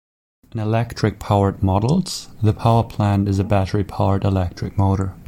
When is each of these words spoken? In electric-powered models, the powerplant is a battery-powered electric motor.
In 0.51 0.57
electric-powered 0.59 1.61
models, 1.61 2.29
the 2.41 2.55
powerplant 2.55 3.27
is 3.27 3.37
a 3.37 3.43
battery-powered 3.43 4.23
electric 4.23 4.75
motor. 4.75 5.13